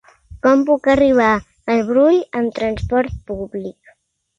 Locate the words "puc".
0.69-0.89